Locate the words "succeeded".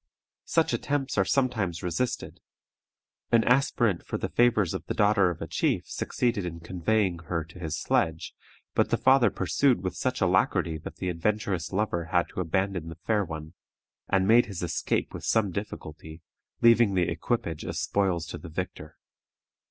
5.87-6.43